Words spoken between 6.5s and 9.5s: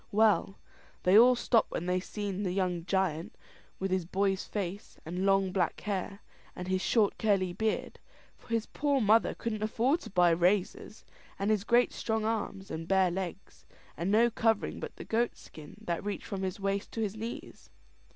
and his short curly beard for his poor mother